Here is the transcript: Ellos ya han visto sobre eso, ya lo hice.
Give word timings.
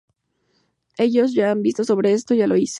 Ellos 0.97 1.35
ya 1.35 1.51
han 1.51 1.61
visto 1.61 1.83
sobre 1.83 2.13
eso, 2.13 2.33
ya 2.33 2.47
lo 2.47 2.55
hice. 2.57 2.69